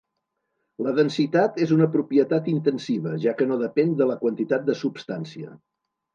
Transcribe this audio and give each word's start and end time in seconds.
La 0.85 0.93
densitat 0.99 1.59
és 1.65 1.73
una 1.75 1.87
propietat 1.97 2.49
intensiva, 2.55 3.13
ja 3.27 3.35
que 3.43 3.49
no 3.53 3.59
depèn 3.65 3.95
de 4.01 4.09
la 4.15 4.19
quantitat 4.27 4.69
de 4.73 4.79
substància. 4.83 5.55